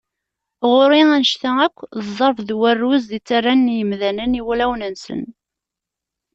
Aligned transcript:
Ɣur-i 0.73 1.01
anect-a 1.13 1.51
akk 1.65 1.77
d 1.95 1.97
ẓẓerb 2.07 2.37
d 2.47 2.49
warruz 2.59 3.05
i 3.17 3.19
ttarran 3.21 3.73
yimdanen 3.75 4.37
i 4.39 4.41
wulawen-nsen. 4.45 5.23